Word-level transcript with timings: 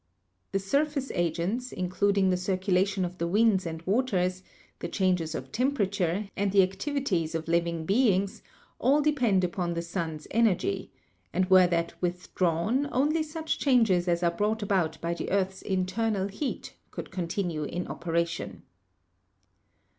The 0.51 0.57
surface 0.57 1.11
agents, 1.13 1.71
including 1.71 2.31
the 2.31 2.35
circulation 2.35 3.05
of 3.05 3.19
the 3.19 3.27
winds 3.27 3.67
and 3.67 3.83
waters, 3.83 4.41
the 4.79 4.87
changes 4.87 5.35
of 5.35 5.51
temperature, 5.51 6.27
and 6.35 6.51
the 6.51 6.65
activi 6.67 7.05
ties 7.05 7.35
of 7.35 7.47
living 7.47 7.85
beings, 7.85 8.41
all 8.79 9.01
depend 9.03 9.43
upon 9.43 9.75
the 9.75 9.83
sun's 9.83 10.25
energy^ 10.31 10.89
and 11.31 11.47
were 11.51 11.67
that 11.67 11.93
withdrawn, 12.01 12.89
only 12.91 13.21
such 13.21 13.59
changes 13.59 14.07
as 14.07 14.23
are 14.23 14.31
brought 14.31 14.63
about 14.63 14.99
by 15.01 15.13
the 15.13 15.29
earth's 15.29 15.61
internal 15.61 16.29
heat 16.29 16.73
could 16.89 17.11
continue 17.11 17.65
in 17.65 17.87
operation. 17.87 18.63